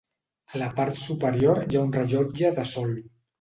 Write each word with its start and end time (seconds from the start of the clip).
A 0.53 0.61
la 0.61 0.69
part 0.79 0.97
superior 1.01 1.61
hi 1.67 1.79
ha 1.81 1.85
un 1.89 1.93
rellotge 1.99 2.53
de 2.57 2.67
sol. 2.73 2.99